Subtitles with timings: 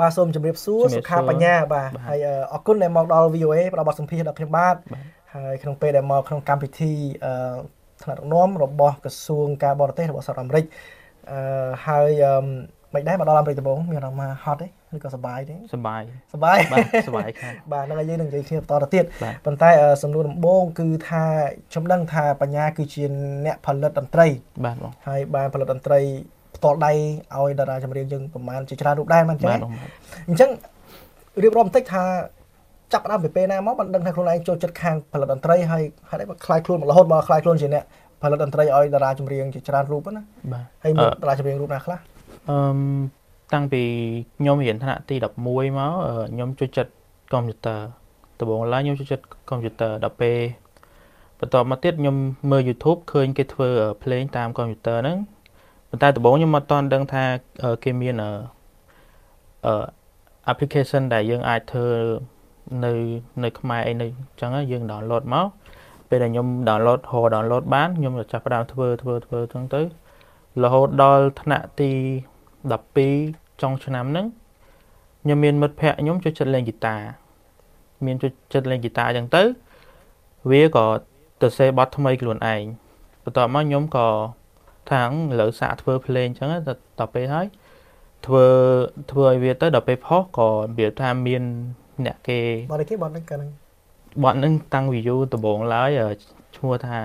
[0.00, 2.18] បាទសូមជម្រាបសួរសុខាបញ្ញាបាទហើយ
[2.52, 4.76] អរគុណដែលមកដល់ VOA ផ្ដល់បទសម្ភាសន៍ដល់ខ្ញុំបាទ
[5.34, 6.92] ហើយក្នុងពេលដែលមកក្នុងកម្មវិធី
[7.24, 7.32] អឺ
[8.02, 10.64] ថ្នាក់ដឹកនាំរបស់ក្រសួងការបរទេសរបស់សហរដ្ឋអាមេរិក
[11.30, 12.10] អឺហើយ
[12.94, 14.66] មិនដែរមកដល់អាមេរិកដំបូងមានអារម្មណ៍ហត់ទេ
[14.96, 19.04] ឬក៏សប្បាយទេសប្បាយសប្បាយបាទសប្បាយខាងបាទហ្នឹងហើយយើងនឹងនិយាយគ្នាបន្តទៅទៀត
[19.44, 19.70] ប៉ុន្តែ
[20.02, 21.24] សំណួរដំបូងគឺថា
[21.70, 23.02] ខ្ញុំដឹងថាបញ្ញាគឺជា
[23.44, 24.26] អ្នកផលិតតន្ត្រី
[24.64, 26.00] បាទបងហើយបានផលិតតន្ត្រី
[26.56, 26.92] ផ្ទាល់ដៃ
[27.36, 29.60] ឲ្យតារាចម្រៀងយើងប្រហែលជាច្រើនរូបដែរមិនអញ្ចឹង
[30.28, 30.50] អញ្ចឹង
[31.42, 32.04] រៀបរាប់បន្តិចថា
[32.92, 37.84] ចាប់ដើមពីពេលណាមកបានដឹងថាខ្លួនឯងចូលចិត្តខាងផលិតតន្ត្រីហើយហេតុអីមកខ្លាយខ្លួនមករហូតមកខ្លាយខ្លួនជាអ្នក
[38.22, 40.22] ផលិតតន្ត្រីឲ្យតារាចម្រៀងជាច្រើនរូបណា
[40.52, 41.98] បាទហើយមានតារាចម្រៀងរូបណាខ្លះ
[42.50, 42.58] អឺ
[43.52, 43.82] តាំងពី
[44.38, 45.92] ខ្ញុំរៀនថ្នាក់ទី11មក
[46.32, 46.92] ខ្ញុំចូលចិត្ត
[47.32, 47.80] កុំព្យូទ័រ
[48.40, 50.38] ដំបូងឡើយខ្ញុំចូលចិត្តកុំព្យូទ័រដល់ពេល
[51.40, 52.16] បន្ទាប់មកទៀតខ្ញុំ
[52.50, 53.68] មើល YouTube ឃើញគេធ្វើ
[54.02, 55.16] ភ្លេងតាមកុំព្យូទ័រហ្នឹង
[55.90, 57.24] ប៉ុន្តែដំបូងខ្ញុំមិនទាន់ដឹងថា
[57.84, 59.74] គេមានអឺ
[60.50, 61.88] application ដែលយើងអាចធ្វើ
[62.84, 62.92] នៅ
[63.44, 65.46] នៅខ្មែរអីនៅអញ្ចឹងយើង download មក
[66.08, 69.82] ពេលដែលខ្ញុំ download រ download បានខ្ញុំចាប់ផ្ដើមធ្វើធ្វើធ្វើអញ្ចឹងទៅ
[70.62, 71.90] រហូតដល់ថ្នាក់ទី
[72.76, 74.26] 12ចុងឆ្នាំហ្នឹង
[75.22, 76.96] ខ្ញុំមានមិត្តភ័ក្ដិខ្ញុំចូលចិត្តលេងហ្គីតា
[78.06, 79.42] មានចូលចិត្តលេងហ្គីតាអញ្ចឹងទៅ
[80.50, 80.86] វាក៏
[81.42, 82.62] ទៅសេបទថ្មីខ្លួនឯង
[83.24, 84.08] បន្ទាប់មកខ្ញុំក៏
[84.92, 85.10] ថាង
[85.40, 86.48] លើសាកធ្វើភ្លេងអញ្ចឹង
[86.98, 87.46] ដល់ពេលហើយ
[88.26, 88.46] ធ្វើ
[89.10, 91.42] ធ្វើឲ្យវាទៅដល់ពេលផុសក៏វាថាមាន
[92.06, 92.40] អ្នកគេ
[92.72, 93.50] បត់គេបត់ហ្នឹងកាលហ្នឹង
[94.24, 95.90] បត់ហ្នឹងតាំង view ដំបូងឡើយ
[96.56, 96.98] ឈ្មោះថា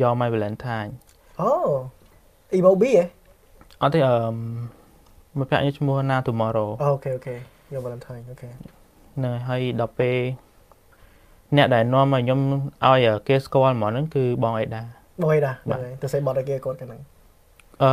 [0.00, 0.90] Your My Valentine
[1.40, 1.50] អូ
[2.56, 3.04] Emobi ហ៎
[3.82, 4.14] អត់ទេអឺ
[5.38, 7.34] មកប្រាក់នេះឈ្មោះ Na Tomorrow អូខេអូខេ
[7.72, 8.48] Your Valentine អូខេ
[9.16, 10.18] ហ្នឹងហើយដល់ពេល
[11.56, 12.40] អ្នកដែលនាំឲ្យខ្ញុំ
[12.86, 14.82] ឲ្យគេស្គាល់ហ្មងហ្នឹងគឺបងអេដា
[15.22, 17.00] បងអេដាហ្នឹងហើយទៅសេបត់ឲ្យគេគាត់ហ្នឹង
[17.82, 17.90] អឺ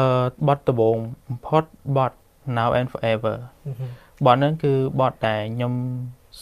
[0.47, 0.97] បត់ដំបូង
[1.27, 1.63] បំផុត
[1.97, 2.17] បត់
[2.57, 3.37] Now and Forever
[4.25, 5.73] បត់ហ្នឹងគឺបត់ដែលខ្ញុំ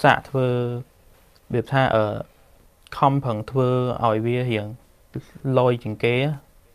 [0.01, 0.47] សាកធ្វើ
[1.53, 2.15] វាថាអឺ
[2.97, 3.67] ខំប្រឹងធ្វើ
[4.05, 4.65] ឲ្យវារៀង
[5.57, 6.15] លយជាងគេ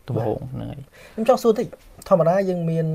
[0.07, 0.81] ដំបូងហ្នឹងហើយ
[1.13, 1.67] ខ្ញុំចង់សួរតិច
[2.09, 2.85] ធម្មតាយើងមាន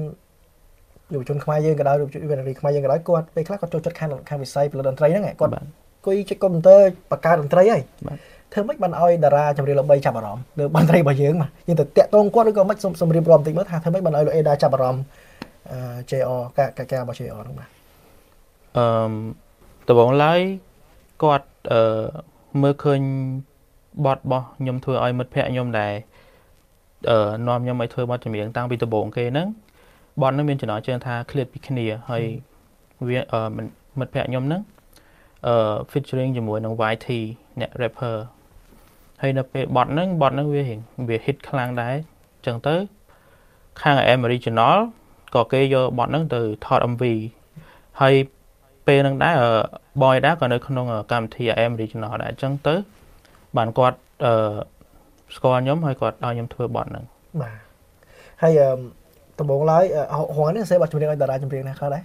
[1.15, 2.21] យុវជនខ្មែរយើងក៏ដោយយុវជន
[2.60, 5.53] ខ្មែរយើងក៏ដោយគាត់ពេលខ្លះគាត់ចូលចិត្តខាងខាងវិស័យផលិតតន្ត្រីហ្នឹងគាត់
[6.06, 7.82] គួយជិះកុំព្យូទ័របង្កើតតន្ត្រីហើយ
[8.56, 15.05] ធ្វើម៉េចបានឲ្យតារាចម្រៀងល្បីចាប់អារម្មណ៍លើតន្ត្រីរបស់យើងមកយើងទៅតាក់ទងគាត់ឬក៏មិនសូមរៀបរាប់បន្តិចមើលថាធ្វើម៉េចបានឲ្យលោកអេដាចាប់អារម្មណ៍
[15.71, 15.78] អឺ
[16.11, 17.69] JR ការការរបស់ JR ហ្នឹងបាទ
[18.77, 18.87] អឺ
[19.89, 20.41] ដំបូងឡើយ
[21.22, 21.83] គាត់អឺ
[22.62, 23.00] មើលឃើញ
[24.06, 25.93] បទរបស់ខ្ញុំធ្វើឲ្យមិត្តភ័ក្តិខ្ញុំដែរ
[27.11, 29.49] អឺនាំខ្ញុំឲ្យធ្វើបទចម្រៀងតាំងពីដំបូងគេហ្នឹង
[30.23, 32.23] បទហ្នឹងមានចំណងជើងថាឃ្លាតពីគ្នាហើយ
[33.09, 33.41] វាអឺ
[33.99, 34.62] មិត្តភ័ក្តិខ្ញុំហ្នឹង
[35.47, 37.09] អឺ featuring ជាមួយនឹង YT
[37.61, 38.17] អ្នក rapper
[39.21, 40.62] ហើយនៅពេលបទហ្នឹងបទហ្នឹងវា
[41.09, 42.75] វា hit ខ្លាំងដែរអញ្ចឹងទៅ
[43.81, 44.77] ខាង AM Original
[45.34, 47.03] ក៏គេយកបទហ្នឹងទៅថត MV
[48.00, 48.15] ហើយ
[48.87, 49.34] ពេលហ្នឹងដែរ
[50.03, 52.75] បងឯដែរក៏នៅក្នុងកម្មវិធី AM Regional ដែរអញ្ចឹងទៅ
[53.56, 54.32] បានគាត់អឺ
[55.37, 57.05] ស្គាល់ខ្ញុំហើយគាត់ឲ្យខ្ញុំធ្វើបទហ្នឹង
[57.43, 57.56] បាទ
[58.43, 58.60] ហើយ
[59.38, 59.84] ដំបូងឡើយ
[60.37, 62.03] ហងនេះសេបទចម្រៀងឲ្យតារាចម្រៀងណាខ្លះដែរ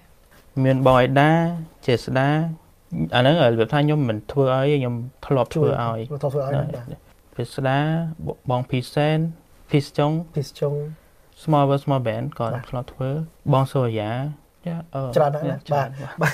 [0.64, 1.32] មានបងឯដា
[1.88, 2.30] ចេស្ដា
[3.16, 6.66] អាហ្នឹងរបៀបថាខ្ញុំមិនធ្វើឲ្យខ្ញុំធ្លាប់ធ្វើឲ្យធ្លាប់ធ្វើឲ្យ
[7.38, 7.79] ចេស្ដា
[8.50, 9.19] បងភីសែន
[9.72, 10.74] ភីសចុងភីសចុង
[11.44, 13.09] small world small band ក៏ធ្លាប់ធ្វើ
[13.53, 14.12] បងសូរិយា
[14.66, 14.75] ចា
[15.16, 15.46] ច្រើនណាស់
[16.22, 16.34] បាទ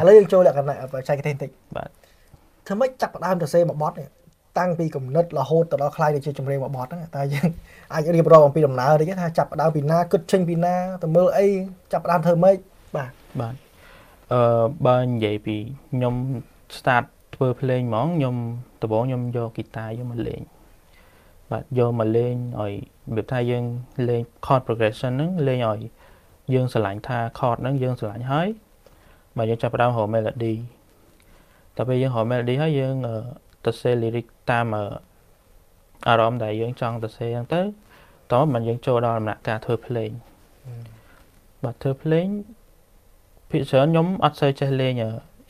[0.00, 1.88] ឥឡូវយើងចូលលក្ខណៈបច្ចេកទេសបន្តិចបាទ
[2.66, 4.08] ធ្វើម៉េចចាប់ផ្ដើមទៅសេមួយបទនេះ
[4.58, 7.48] តាំងពីកំណត់រហូតទៅដល់ខ្លាយទៅជាចម្រៀងមួយបទហ្នឹងតែយើង
[7.94, 11.46] អាចរៀបរាប់អំពីដំណើរតិចថាចាប់ផ្ដើមពីណាគិតចេញពីណាទៅមើលអី
[11.92, 12.56] ចាប់ផ្ដើមធ្វើម៉េច
[12.96, 13.10] បាទ
[13.40, 13.54] បាទ
[14.32, 14.40] អឺ
[14.86, 15.56] បើនិយាយពី
[15.92, 16.14] ខ្ញុំ
[16.76, 18.36] start ធ្វើភ្លេងហ្មងខ្ញុំ
[18.82, 20.40] ដំបូងខ្ញុំយកហ្គីតាយកមកលេង
[21.50, 22.72] បាទយកមកលេងឲ្យ
[23.08, 23.64] របៀបថាយើង
[24.08, 25.80] លេង chord progression ហ្នឹងលេងឲ្យ
[26.54, 28.48] យើងស្រឡាញ់ថា chord ហ្នឹងយើងស្រឡាញ់ហើយ
[29.36, 30.54] បើយើងចាប់ផ្ដើមរក melody
[31.76, 32.94] តែពេលយើងរក melody ហើយយើង
[33.64, 34.66] ទៅសេ lyric តាម
[36.08, 37.88] អារម្មណ៍ដែលយើងចង់ទៅសេអញ្ចឹងទៅ
[38.32, 40.10] តោះមិនយើងចូលដល់ដំណាក់កាលធ្វើភ្លេង
[41.64, 42.26] បាទធ្វើភ្លេង
[43.50, 44.94] ភាគច្រើនខ្ញុំអត់សូវចេះលេង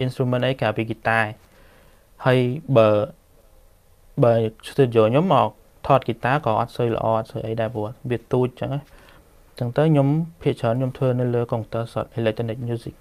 [0.04, 1.20] instrument អីកាលពីហ្គីតា
[2.26, 2.38] ហើយ
[2.76, 2.88] បើ
[4.24, 4.32] បើ
[4.68, 5.48] studio ខ្ញុំមក
[5.86, 8.72] ថតហ្គីតាក៏អត់សូវល្អអត់សូវអីដែរព្រោះវាទូចអញ្ចឹង
[9.58, 10.08] ចឹងទៅខ្ញុំ
[10.42, 12.94] ភាគច្រើនខ្ញុំធ្វើនៅលើកុំព្យូទ័រ shot electronic music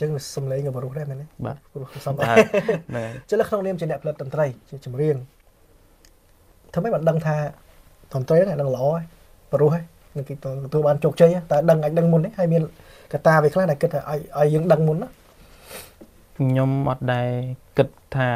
[0.00, 5.16] ចឹងសំឡេងក៏បរុសដែរមែនទេបាទបរុសសំបាទហ្នឹងចឹងលើក្នុងនាមជាអ្នកផលិតតន្ត្រីជាចម្រៀង
[6.72, 7.36] ធ្វើម៉េចបានដឹងថា
[8.14, 9.02] តន្ត្រីហ្នឹងនឹងល្អហើយ
[9.52, 12.62] បរុសហើយនឹង គេទទួលបានជោគជ័យតែដឹងអាចដឹងមុនទេហើយមាន
[13.12, 15.08] កត្តាវាខ្លះដែលគិតថាឲ្យឲ្យយើងដឹងមុនណា
[16.38, 17.28] ខ្ញុំអត់ដែរ
[17.78, 18.28] គិតថា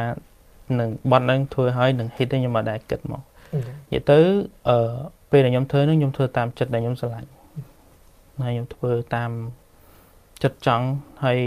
[0.81, 3.23] នឹងបត់ហ្នឹងធ្វើឲ្យនឹង hit ទេខ្ញុំអត់ដែរគិតមក
[3.55, 3.61] និ
[3.93, 4.19] យាយទៅ
[4.69, 4.94] អឺ
[5.31, 7.28] ពេលដែលខ្ញុំធ្វើហ្នឹងខ្ញុំធ្វើតាមចិត្តដែលខ្ញុំស្រឡាញ់
[8.44, 9.31] ហើយខ្ញុំធ្វើតាម
[10.43, 10.87] ចិត្តចង់
[11.25, 11.38] ហើយ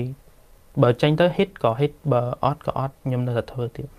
[0.82, 3.90] បើចេញទៅ hit ក៏ hit បើអត់ក៏អត់ខ្ញុំនៅតែធ្វើទៀត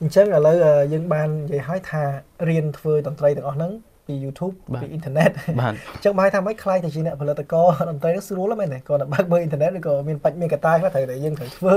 [0.00, 0.56] អញ្ចឹងឥឡូវ
[0.92, 2.02] យើងបាននិយាយឲ្យថា
[2.48, 3.72] រៀនធ្វើតន្ត្រីទាំងអស់ហ្នឹង
[4.06, 5.30] ពី YouTube ពីអ៊ីនធឺណិត
[5.60, 11.76] បាទអញ្ចឹងបាយថាម៉េចខ្លាយទៅជាអ្នកផលិតករតន្ត្រីនោះស្រួលមែនទេគាត់តែបើកមើលអ៊ីនធឺណិតឬក៏មានបាច់មានកត្តាខ្លះត្រូវតែយើងត្រូវធ្វើ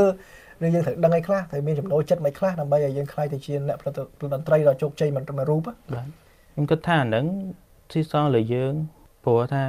[0.64, 3.94] ឬយើងត្រូវដឹងអីខ្លះត្រូវមានចំណូលចិត្តមិនខ្លះដើម្បីឲ្យយើងខ្លាយទៅជាអ្នកផលិត
[4.34, 5.76] តន្ត្រីដ៏ជោគជ័យមិនតែរូបបាទ
[6.54, 7.26] ខ្ញុំគិតថាអាហ្នឹង
[7.92, 8.74] ស៊ីសងលើយើង
[9.24, 9.64] ព្រោះថា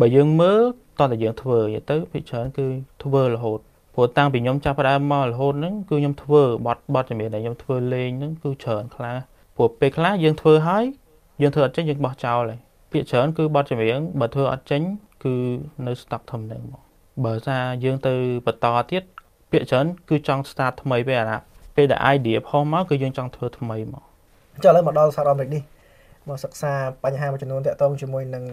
[0.00, 0.60] បើយើងមើល
[0.98, 1.58] តោះតែយើងធ្វើ
[1.90, 2.66] ទៅភាគច្រើនគឺ
[3.02, 3.60] ធ្វើរហូត
[3.94, 9.16] ព្រោះតាំងពីខ្ញុំចាប់ផ្ដើមមករហូតហ្នឹងគឺខ្ញុំធ្វើបត់បត់ជំនាញដែលខ្ញុំធ្វើលេងហ្នឹងគឺច្រើនខ្លះ
[9.56, 10.84] ព្រោះពេលខ្លះយើងធ្វើហើយ
[11.40, 12.60] យើងធ្វើអត់ចេញយើងបោះចោលហើយ
[12.92, 14.82] ភាគច្រើនគឺបត់ចម្រៀងបើធ្វើអត់ចេញ
[15.24, 15.34] គឺ
[15.86, 16.82] នៅ stock ធំហ្នឹងមក
[17.24, 18.14] បើថាយើងទៅ
[18.46, 19.02] បន្តទៀត
[19.50, 21.38] ភាគច្រើនគឺចង់ start ថ្មីពេលអា
[21.76, 24.02] ពេលដែល idea ផុសមកគឺយើងចង់ធ្វើថ្មីមក
[24.64, 25.62] ចុះឥឡូវមកដល់សហរដ្ឋអាមេរិកនេះ
[26.28, 26.72] មកសិក្សា
[27.04, 28.44] បញ្ហាមួយចំនួនតាក់ទងជាមួយនឹង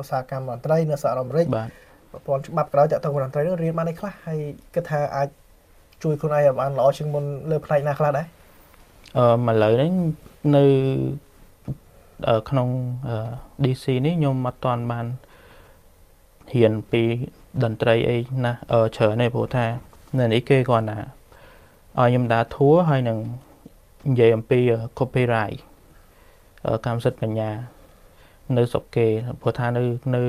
[0.00, 1.68] ឧស្សាហកម្មតន្ត្រីនៅសហរដ្ឋអាមេរិកបាទ
[2.12, 4.40] ប្រព័ន្ធច្បាប់ក្រៅតាក់ទងតន្ត្រីនោះរៀនបានឯខ្លះហើយ
[4.74, 5.28] គិតថាអាច
[6.02, 8.26] ជួយខ្លួនឯងឲ្យបានល្អជាងមុនលើផ្នែកណាខ្លះដែរ
[9.18, 9.90] អឺមកលើនេះ
[10.56, 10.64] នៅ
[12.48, 12.68] ក្នុង
[13.64, 15.06] DC នេះខ្ញុំអត់ទាន់បាន
[16.52, 17.02] ហ៊ានពី
[17.62, 18.52] តន្ត្រីអីណា
[18.96, 19.66] ច្រើនទេព្រោះថា
[20.18, 20.98] នៅនេះគេគាត់ណា
[22.00, 23.18] ឲ្យខ្ញុំដើរធัวហើយនឹង
[24.08, 24.60] និយាយអំពី
[24.98, 25.58] copyright
[26.86, 27.50] កម្មសិទ្ធិបញ្ញា
[28.56, 29.06] នៅស្រុកគេ
[29.40, 29.82] ព្រោះថានៅ
[30.16, 30.22] នៅ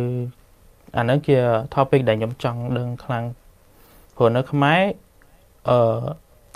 [0.98, 1.38] អាហ្នឹងជា
[1.74, 3.26] topic ដែលខ្ញុំចង់ដឹងខ្លាំង
[4.18, 4.82] ព្រោះនៅខ្មែរ
[5.70, 5.78] អឺ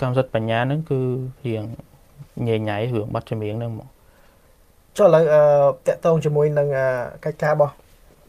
[0.00, 1.00] កម្មសិទ្ធិបញ្ញាហ្នឹងគឺ
[1.46, 1.64] រៀង
[2.46, 3.88] ញ៉ៃញ៉ៃរឿងប័ណ្ណចម្រៀងហ្នឹងមក
[4.98, 5.42] ចុះឥឡូវអឺ
[5.88, 6.68] តកតងជាមួយនឹង
[7.24, 7.74] កិច្ចការរបស់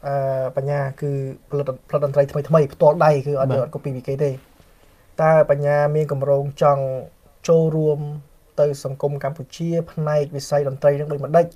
[0.07, 0.13] អឺ
[0.55, 1.11] បញ្ញាគឺ
[1.49, 4.31] ផលិតផលិតតន្ត្រីថ្មីថ្មីផ្ទាល់ដៃគឺអត់យកអត់ copy ពីគេទេ
[5.21, 6.83] តើបញ្ញាមានកម្រងចង់
[7.47, 7.99] ចូលរួម
[8.59, 11.47] ទៅសង្គមកម្ពុជា ផ្នែកវិស័យតន្ត្រីនឹងដូចមួយដេច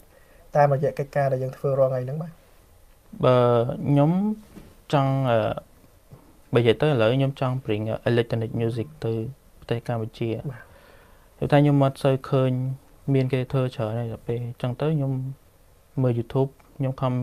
[0.55, 2.31] តាមរយៈកិច្ចការដែលយើងធ្វើរាល់ថ្ងៃហ្នឹងបាទ
[3.23, 3.37] បើ
[3.87, 4.11] ខ្ញុំ
[4.93, 5.13] ចង់
[6.53, 9.13] បើនិយាយទៅឥឡូវខ្ញុំចង់ bring electronic music ទៅ
[9.59, 12.51] ប្រទេសកម្ពុជាបាទតែខ្ញុំអត់សូវឃើញ
[13.13, 15.11] មានគេធ្វើច្រើនហើយដល់ពេលអញ្ចឹងទៅខ្ញុំ
[16.01, 17.13] មើល YouTube ខ្ញុំខំ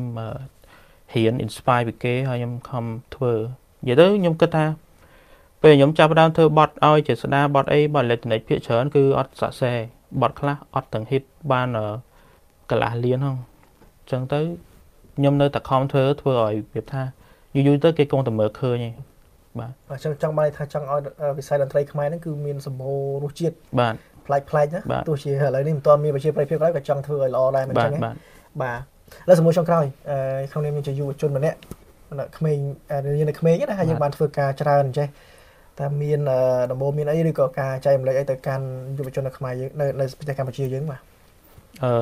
[1.14, 2.84] រៀន inspire ពីគេហើយខ្ញុំខំ
[3.14, 3.32] ធ្វើ
[3.82, 4.64] និយាយទៅខ្ញុំគិតថា
[5.62, 9.78] ពេលខ្ញុំចាប់ផ្ដើមធ្វើបត់ឲ្យជាស្ដាបត់អីបត់ electronic ភាគច្រើនគឺអត់សរសេរ
[10.20, 11.68] បត់ខ្លះអត់ទាំង hit បាន
[12.70, 13.36] កន្លះលានហ្នឹង
[14.00, 14.40] អញ្ចឹងទៅ
[15.16, 17.02] ខ្ញុំនៅតែខំធ្វើធ្វើឲ្យប្រៀបថា
[17.54, 18.94] យូរយូរទៅគេគង់តែមើលឃើញឯង
[19.58, 21.00] បាទអញ្ចឹងចង់បានថាចង់ឲ្យ
[21.38, 23.94] វិស័យតន្ត្រីខ្មែរហ្នឹងគឺមានសម្បូររសជាតិបាទ
[24.31, 28.15] ប្លែកប្លែកណាទោះជាឥឡូវនេះមិនទាន់មានប្រជាប្រិយភាពឡើយក៏ចង់ធ្វើឲ្យល្អដែរមិនចឹងបាទ
[28.61, 28.79] បាទ
[29.25, 31.57] แล้วសមួយចុងក្រោយអឺក្នុងនាមជាយុវជនម្នាក់
[32.37, 32.57] ក្មេង
[33.05, 35.07] រៀននៅក្មេងណាហើយយើងបានធ្វើការច្រើនអញ្ចេះ
[35.79, 36.19] តើមាន
[36.71, 38.65] ដំបូងមានអីឬក៏ការចែកម្លែកអីទៅកាន់
[38.97, 40.99] យុវជននៅខ្មែរយើងនៅនៅប្រទេសកម្ពុជាយើងបាទ
[41.83, 41.93] អឺ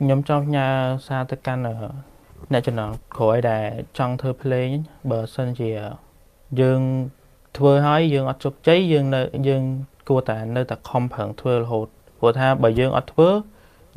[0.00, 0.66] ខ្ញុំចង់ផ្ញើ
[1.06, 1.62] សារទៅកាន់
[2.52, 3.64] អ្នកចំណងក្រោយដែល
[3.98, 4.68] ចង់ធ្វើភ្លេង
[5.10, 5.70] បើសិនជា
[6.60, 6.80] យើង
[7.56, 9.62] ធ្វើហើយយើងអត់ជោគជ័យយើងនៅយើង
[10.11, 11.87] គួរតែនៅតែខំប្រឹងធ្វើរហូត
[12.19, 13.29] ព្រោះថាបើយើងអត់ធ្វើ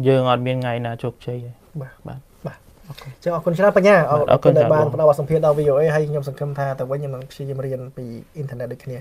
[0.08, 1.50] យើងអត់មានថ្ងៃណាជោគជ័យទេ
[1.80, 2.58] បាទបាទបាទ
[2.88, 8.04] អរគុណចឹងអរគុណច្រើនបញ្ញាអរគុណដែលបានផ្ដល់បទសម្ភាសន៍ដល់ VOA ហើយខ្ញុំសង្ឃឹមថាទៅវិញខ្ញុំនឹងព្យាយាមរៀនពី
[8.36, 8.96] អ៊ីនធឺណិតដូចគ្នា